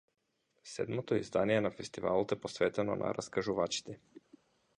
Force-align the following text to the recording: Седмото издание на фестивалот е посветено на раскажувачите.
Седмото 0.63 1.15
издание 1.15 1.61
на 1.65 1.71
фестивалот 1.81 2.31
е 2.31 2.39
посветено 2.41 2.95
на 2.95 3.13
раскажувачите. 3.15 3.99